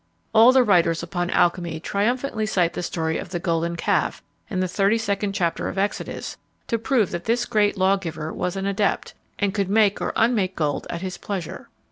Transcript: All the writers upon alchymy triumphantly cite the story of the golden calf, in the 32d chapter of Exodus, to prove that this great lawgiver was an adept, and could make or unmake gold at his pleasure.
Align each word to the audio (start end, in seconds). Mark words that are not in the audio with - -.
All 0.33 0.51
the 0.51 0.63
writers 0.63 1.03
upon 1.03 1.29
alchymy 1.29 1.79
triumphantly 1.79 2.47
cite 2.47 2.73
the 2.73 2.81
story 2.81 3.19
of 3.19 3.29
the 3.29 3.37
golden 3.37 3.75
calf, 3.75 4.23
in 4.49 4.59
the 4.59 4.65
32d 4.65 5.29
chapter 5.35 5.67
of 5.67 5.77
Exodus, 5.77 6.37
to 6.65 6.79
prove 6.79 7.11
that 7.11 7.25
this 7.25 7.45
great 7.45 7.77
lawgiver 7.77 8.33
was 8.33 8.55
an 8.55 8.65
adept, 8.65 9.13
and 9.37 9.53
could 9.53 9.69
make 9.69 10.01
or 10.01 10.11
unmake 10.15 10.55
gold 10.55 10.87
at 10.89 11.01
his 11.01 11.19
pleasure. 11.19 11.69